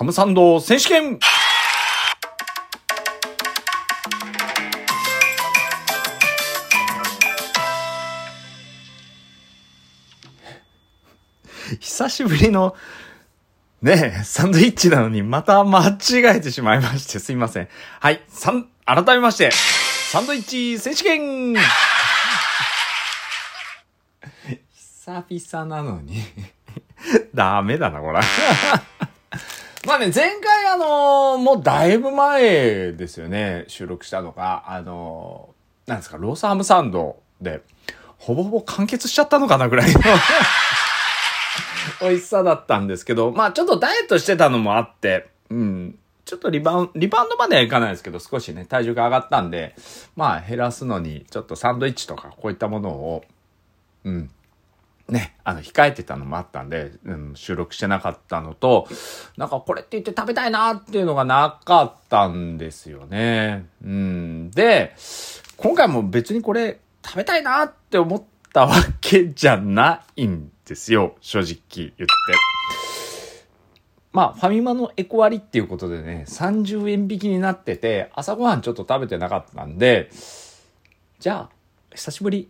[0.00, 1.18] ハムサンド選手権
[11.78, 12.74] 久しぶりの、
[13.82, 15.94] ねえ、サンドイッチなのにまた間違
[16.34, 17.68] えてしまいましてすいません。
[18.00, 21.56] はい、さん、改めまして、サンドイッチ選手権
[24.72, 26.22] 久々なのに
[27.34, 28.20] ダメだな、これ。
[29.86, 35.54] まあね、前回あのもうだいぶ前ですよね、収録したのが、あの
[35.86, 37.62] なんですか、ロースハムサンドで、
[38.18, 40.00] ほぼほぼ完結しちゃったのかなぐらいの。
[42.02, 49.74] 美味しさだったんですけど、まあちょっとダイエットしてたのもあって、うん、ちょっとリバウンド、リバウンドまではいかないですけど、少しね、体重が上がったんで、
[50.14, 53.24] まあ減らすのに、ちょっとサンドイッチとかこういったものを、
[54.04, 54.30] うん、
[55.10, 58.88] ね、あの、控えてたのもあったんで、うん、収録してなかったのと、
[59.36, 63.66] なんかこれって言って食べたいなっていうのがなかったんですよね。
[63.84, 64.50] うん。
[64.50, 64.94] で、
[65.56, 71.16] 今回も別にこれ食べたいなって思ったわけじゃないんですよ。
[71.20, 72.06] 正直言って。
[74.12, 80.10] まあ、ファミマのエコ割っていうことでね、30円引きになってて、朝ごはんちょっと食べてなかったんで、
[81.20, 81.50] じゃあ、
[81.94, 82.48] 久しぶり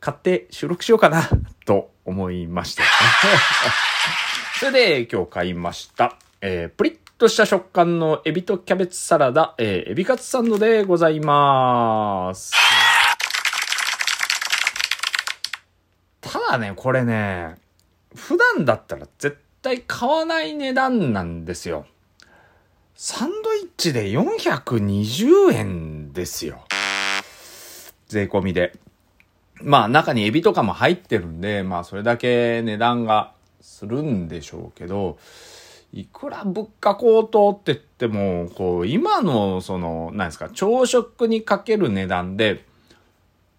[0.00, 1.28] 買って収録しようかな
[1.66, 2.82] と思いまして。
[4.60, 6.16] それで今日買いました。
[6.40, 12.52] えー、プリッとした食感のエビとキャベツサラダ、えー、エビカツサンドでございます。
[16.20, 17.56] ただね、これね、
[18.14, 21.86] 普段だったら絶対買わない値段なんですよ。
[22.94, 26.64] サンドイッチで420円ですよ。
[28.06, 28.72] 税込みで。
[29.60, 35.18] まあ中にエビとかも入ってるんで、まあそれだけ値段がするんでしょうけど、
[35.92, 42.64] いくら物価高騰って言っても、こう、今の、その、何ですか、朝食にかける値段で、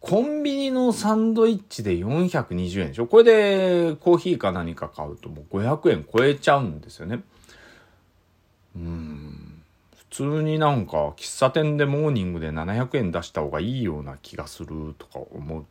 [0.00, 3.06] コンビニのサンドイッチで420円でしょ？
[3.06, 7.20] これでコーヒーか何か買うともう500円超えちゃうんですよね。
[8.74, 9.62] うん。
[9.96, 15.62] 普通になんか喫茶店でモーニングで700円出した方がいいような気がするとか思っ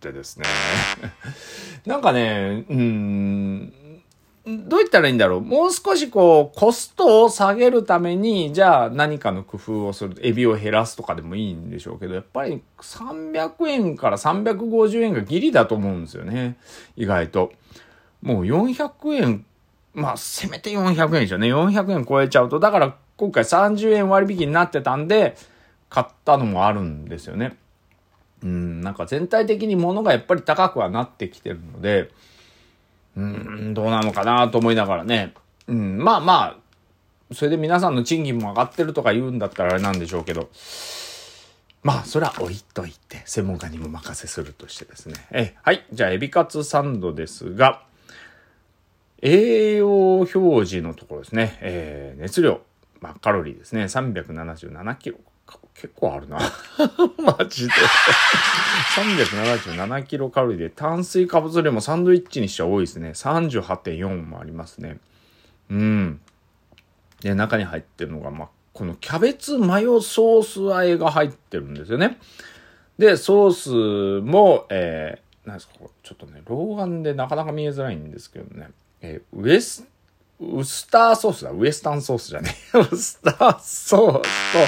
[0.00, 0.46] ってですね。
[1.84, 3.72] なんかね、うん、
[4.46, 5.40] どう言ったらいいんだろう。
[5.42, 10.16] もう少しこう、コストを下げるために、じゃあ何かの工夫をする。
[10.22, 16.56] エビを減らすとかでもいいんでしょうけど、やっぱり300円から350円がギリだと思うんですよね。
[16.96, 17.52] 意外と。
[18.22, 19.44] もう400円、
[19.94, 21.48] まあ、せめて400円でしょうね。
[21.48, 22.58] 400円超えちゃうと。
[22.58, 25.36] だから今回30円割引になってたんで、
[25.90, 27.56] 買ったのもあるんですよね。
[28.42, 32.10] うん、なんか全体的に物がやっぱり高くはなってきてるので、
[33.16, 35.34] うん、どうなのかなと思いながらね。
[35.66, 36.56] うん、まあま
[37.30, 40.48] あ、それで皆さんの賃金も上がってるとか言うんだったらあれなんでしょうけど、
[41.82, 45.14] まあ、それは置いといて、専門家にも任せするとしてですね。
[45.30, 45.86] え、はい。
[45.92, 47.82] じゃあ、エビカツサンドですが、
[49.22, 51.58] 栄養表示のところですね。
[51.60, 52.60] えー、熱量、
[53.00, 53.84] まあ、カロリーですね。
[53.84, 55.18] 377キロ
[55.80, 56.38] 結構あるな。
[57.24, 57.72] マジで。
[58.94, 63.10] 377キロカロリーで、炭水化物量もサンドイッチにしては多いですね。
[63.10, 64.98] 38.4もありますね。
[65.70, 66.20] うん。
[67.22, 72.18] で、中に入ってるのが、まあ、このキャベツマヨソース和えが入ってるんですよね。
[72.98, 78.68] で、ソースも、えー、なんですか、ちょっとね、老眼でなかなか見えづらいんですけどね。
[79.00, 79.86] えー、ウエス、
[80.40, 81.52] ウスターソースだ。
[81.52, 82.78] ウエスタンソースじゃねえ。
[82.80, 84.58] ウスターソースと、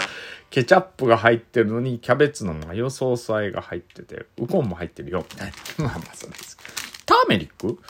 [0.52, 5.84] ケチャップが入ってるのに、キャベツのマヨソース和えが入ってて、ウコンも入ってるよ、みたいな。
[5.88, 6.58] まあまあそうです。
[7.06, 7.82] ターメリック？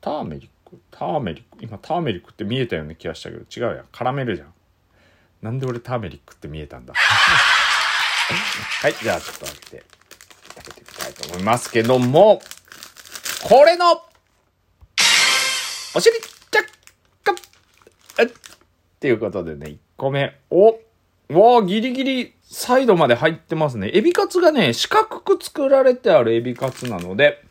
[0.00, 0.80] ターメリック？
[0.90, 1.62] ターメリック？
[1.62, 3.86] 今ターメリックって見えたような気がしたけど、違うやん。
[3.92, 4.54] カラメルじゃん。
[5.42, 6.94] なんで俺ターメリックって見えたんだ？
[8.80, 9.84] はい、じゃあちょっと開けて
[10.56, 12.40] 食べていきたいと思いますけども、
[13.44, 14.02] これの、
[15.94, 16.66] お尻チャッ
[17.22, 17.36] カっ
[18.98, 20.80] ていうことでね、1個目を、
[21.28, 23.90] わあ、ギリギリサイドまで入ってますね。
[23.92, 27.42] エビカツがね、四角く作られてあるエビカツなので、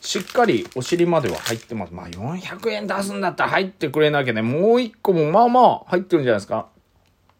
[0.00, 1.92] しっかりお尻までは入ってます。
[1.92, 6.68] まあ400円出すんだったら入ってくれなきゃね、もう一個もまあまあ入ってるんじゃないですか。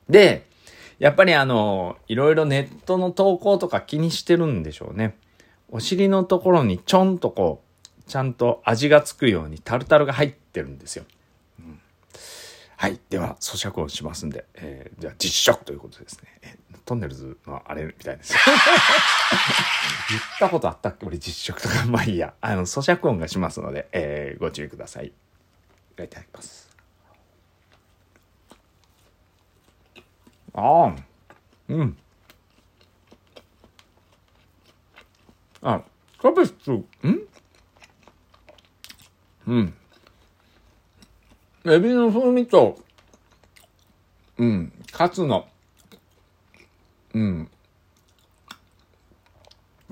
[0.08, 0.46] で、
[0.98, 5.16] やっぱりあの、いろいろネットの投稿とか気にしてるんでしょうね。
[5.70, 11.04] お尻のところにちょんとこう、ちゃんと味がつくようにタルタルが入ってるんですよ。
[12.82, 12.99] はい。
[13.11, 16.29] では、咀嚼をしますんで、えー、じゃあ実食ということですね。
[16.43, 18.34] えトンネルズのあれみたいです。
[20.11, 21.06] 言ったことあったっけ？
[21.06, 21.87] 俺実食とか。
[21.87, 22.34] まあいいや。
[22.40, 25.06] あの、咀嚼音がしますので、えー、ご注意ください。
[25.06, 25.12] い
[25.94, 26.69] ただきます。
[30.52, 30.96] ああ。
[31.69, 31.96] うん。
[35.62, 35.82] あ、
[36.20, 36.85] キャベツ、ん
[39.46, 39.75] うん。
[41.64, 42.81] エビの風味と、
[44.37, 45.47] うん、カツの、
[47.14, 47.49] うん、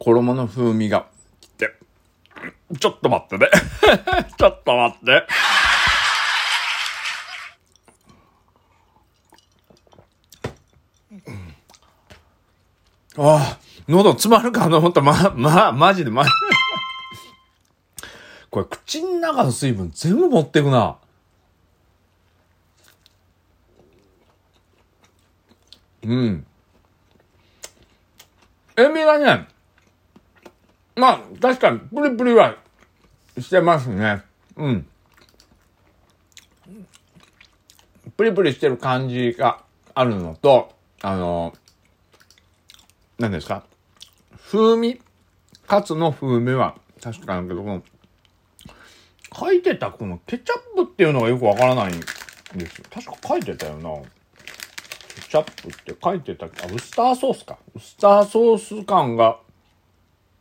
[0.00, 1.06] 衣の風味が
[1.40, 1.76] 来て、
[2.80, 3.48] ちょっと待ってね。
[4.36, 5.26] ちょっと待って。
[13.16, 15.02] ああ、喉詰まるかと思った。
[15.02, 16.24] ま、ま、マジで、ま、
[18.50, 20.96] これ口の中の水分全部持ってくな。
[26.02, 26.46] うん。
[28.76, 29.46] エビがね、
[30.96, 32.56] まあ、確かにプリプリは
[33.38, 34.22] してますね。
[34.56, 34.86] うん。
[38.16, 39.62] プリプリしてる感じが
[39.94, 41.54] あるのと、あの、
[43.18, 43.64] 何ですか？
[44.50, 45.00] 風味？
[45.66, 47.82] カツの風味は確かなんけど、この、
[49.38, 52.06] 書いてたこのケチャップっていうのがよくわからないんで
[52.66, 52.84] すよ。
[52.90, 53.90] 確か書いてたよな。
[55.30, 57.56] チャップって書いてたあ、ウスターソースか。
[57.72, 59.38] ウスターソース感が、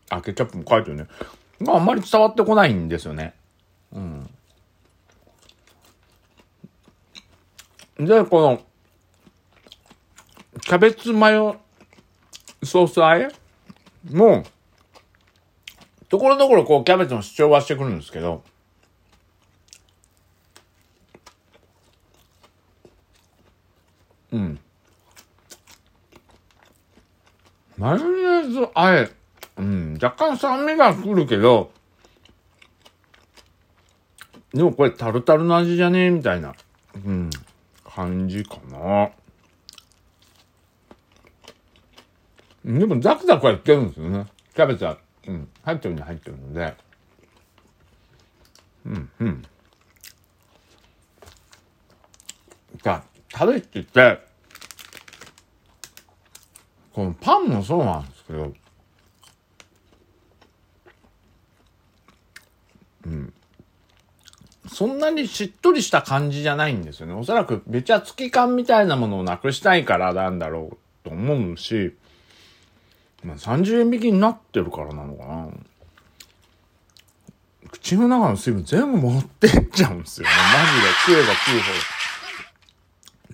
[0.09, 1.05] あ、ケチャップも書いてるね。
[1.61, 3.35] があんまり伝わってこないんですよね。
[3.91, 4.27] うん。
[7.99, 8.61] で、この、
[10.61, 11.57] キャベツマヨ
[12.63, 13.29] ソースあえ
[14.09, 14.43] もう、
[16.07, 18.43] ところどころこうキャベツの主張はしてくるんですけど、
[24.31, 24.59] うん。
[27.79, 29.09] マヨネーズあえ、
[29.57, 31.71] うん、若干酸味が来るけど、
[34.53, 36.53] でもこれタルタルの味じゃねえみたいな、
[36.93, 37.29] うん、
[37.85, 39.11] 感じかな。
[42.65, 44.25] でもザクザクはいってるんですよね。
[44.53, 46.75] キャベツは、うん、入ってるに入ってるので。
[48.85, 49.41] うん、うん。
[52.83, 54.28] じゃあ、食べてて、
[56.93, 58.53] このパンもそうなんですけど、
[63.05, 63.33] うん。
[64.67, 67.13] そんなにしっとりした感じじゃないんですよね。
[67.13, 71.95] おそらくべちゃつき感みたいなものをなくしたいからなんだろうと思うし、
[73.23, 75.47] まあ、30円引きになってるからなのかな。
[77.71, 80.33] 口の中の水分全部持ってっちゃうんですよね。
[80.53, 81.59] マジで食えば食う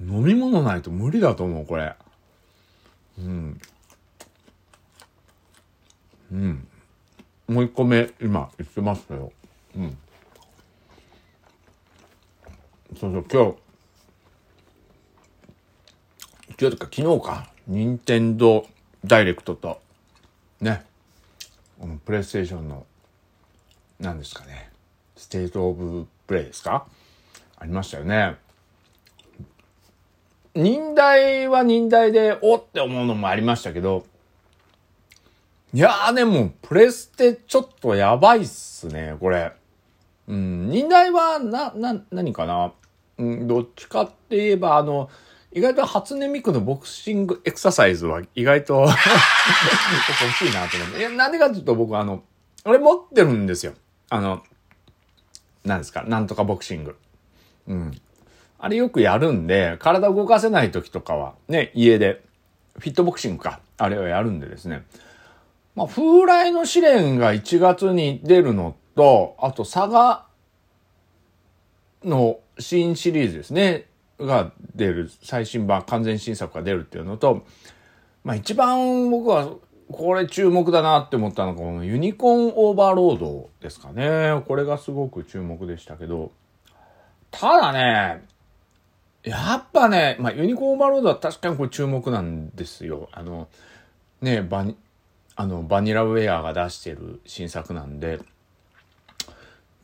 [0.10, 0.18] ほど。
[0.18, 1.96] 飲み物ないと無理だと思う、これ。
[3.20, 3.62] うん。
[6.32, 6.68] うん。
[7.48, 9.32] もう一個目、今言ってますけど。
[9.78, 9.98] うん。
[13.00, 13.58] そうそう、今日、
[16.60, 18.66] 今日とか昨日か、任天堂
[19.04, 19.82] ダイレクトと、
[20.62, 20.86] ね、
[21.80, 22.86] このプレイステーションの、
[24.00, 24.72] 何ですかね、
[25.18, 26.88] ステートオブプレイですか？
[27.58, 28.38] ありましたよね。
[30.56, 34.06] ニンダイはニンダイで、おって思うのもありましたけど、
[35.74, 39.52] いやーでも、プレステちょっとやばいっすね、これ。
[40.28, 42.72] うん、ニンダイは、な、な、何かな？
[43.18, 45.10] うん、どっちかって言えば、あの、
[45.52, 48.92] 意外と初音ミクのボクシングエクササイズは意外と 欲
[50.38, 51.00] しいなと思って。
[51.00, 52.24] いや、なんでかっていうと僕あの、
[52.66, 53.74] 俺持ってるんですよ。
[54.10, 54.44] あの、
[55.64, 56.98] なんですか、なんとかボクシング。
[57.68, 58.02] うん。
[58.58, 62.24] あれよくやるんで、体動かせない時とかは、ね、家で、
[62.80, 64.84] フィットボクシングか、あれをやるんでですね。
[65.76, 70.26] まあ、風来の試練が1月に出るのと、あと、佐賀
[72.04, 73.86] の新シリーズですね。
[74.20, 77.46] が出る、最新版、完全新作が出るっていうのと、
[78.24, 79.50] まあ一番僕は
[79.92, 84.42] これ注目だなって思ったのがこのユニコーンオーバーロードですかね。
[84.48, 86.32] これがすごく注目でしたけど、
[87.30, 88.24] ただね、
[89.26, 93.10] やっぱね、まあユニコーンバロードは確かにこれ注目なんですよ。
[93.12, 93.48] あの、
[94.22, 94.78] ね、バニ、
[95.36, 98.20] あの、バニラウェアが出してる新作なんで、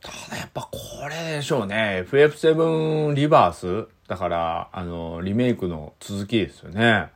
[0.01, 0.77] ただやっぱこ
[1.09, 2.05] れでしょうね。
[2.07, 7.09] FF7 リバースだから、あの、リメイクの続きですよね。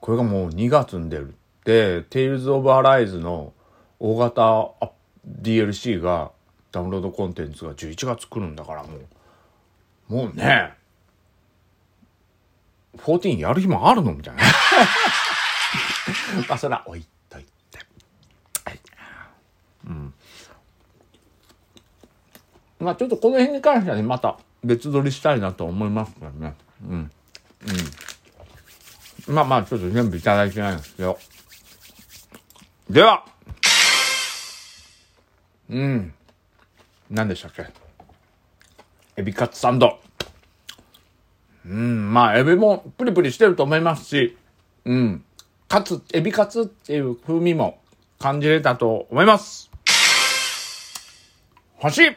[0.00, 1.32] これがもう2月に出るっ
[1.64, 3.52] て、Tales of Arise の
[3.98, 4.70] 大型
[5.26, 6.30] DLC が、
[6.70, 8.88] ダウンロードコンテンツが11月来るんだからも
[10.10, 10.77] う、もうね、
[13.16, 14.12] 14やる日もあるの？
[14.12, 14.42] みたいな。
[16.48, 17.78] まあ、それは置いといて。
[18.64, 18.80] はい。
[19.86, 20.14] うん。
[22.80, 26.54] まあちょっとこの辺に関してはね、また別撮りしたいなと思いますからね。
[26.86, 27.10] うん。
[29.28, 29.34] うん。
[29.34, 31.18] まあまあ、ちょっと全部いただいてないんですけど。
[32.90, 33.24] では
[35.70, 36.14] うん。
[37.10, 37.66] 何でしたっけ？
[39.16, 39.98] エビカツサンド。
[41.68, 44.38] うん、まあ、エビもプリプリしてると思いますし、
[44.86, 45.22] うん。
[45.68, 47.78] かつ、エビカツっていう風味も
[48.18, 49.70] 感じれたと思います。
[51.76, 52.16] 星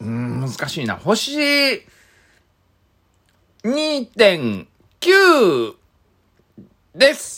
[0.00, 0.96] うん、難しいな。
[0.96, 1.36] 星
[3.64, 5.74] 2.9
[6.94, 7.36] です。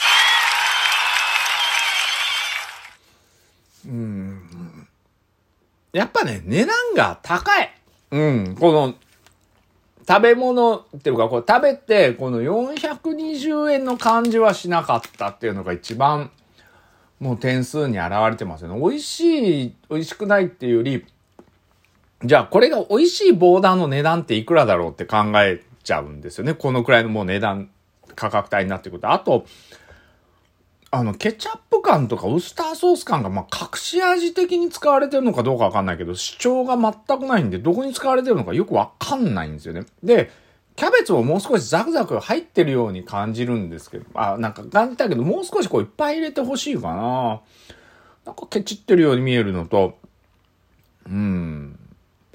[3.85, 4.87] うん。
[5.93, 7.80] やっぱね、値段が高い。
[8.11, 8.95] うん、この、
[10.09, 16.31] 食べ物っていうか、こう食べて、この420円の感じはしなかったっていうのが一番、
[17.21, 18.81] もう点数に現れてますよね。
[18.81, 21.07] 美味しい、美味しくないっていうより、
[22.25, 26.55] じゃあこれが美味しいボーダーの値段っていくらだろうって考えちゃうんですよね。
[26.55, 27.71] このくらいのもう値段、
[28.17, 29.11] 価格帯になってくると。
[29.11, 29.47] あと、
[30.93, 39.85] あの、ケチャップ感とかウスターソース感が、まあ、隠し味的に使われてるのかどうかわかんないけど、主張が全くないんで、どこに使われてるのかよくわかんないんですよね。
[40.03, 40.31] で、
[40.75, 47.41] キャベツももう少しザクザク入ってるように感じるんですけど、あ、なんか感じたけど、もう少しこういっぱい入れてほしいかな。
[48.25, 49.99] なんかケチってるように見えるのと、
[51.07, 51.79] うん。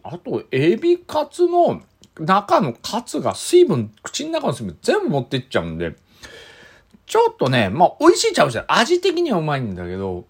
[0.04, 1.82] あと、エビカツの
[2.20, 5.96] 中のカツが水分、口の中の水分全部持ってっちゃうんで、
[7.06, 8.66] ちょっとね、まあ、美味しいちゃうじゃん。
[8.68, 10.26] 味的にはうまいんだけど、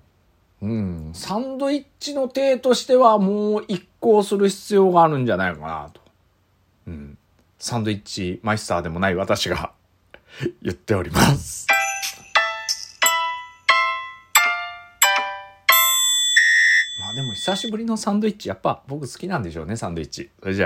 [0.62, 6.02] うん、サンドイッチの体としてはもう一行する必要があるんじゃないかなと。
[6.88, 7.18] うん。
[7.60, 9.72] サンドイッチマイスターでもない私が
[10.62, 11.68] 言っております。
[17.00, 20.30] まあでも久しぶりのサンドイッチ、やっぱ僕好きなんでしょうね、サンドイッチ。
[20.42, 20.64] それじゃ。